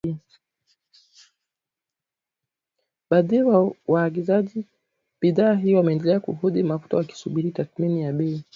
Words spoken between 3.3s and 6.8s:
ya waagizaji bidhaa hiyo wameendelea kuhodhi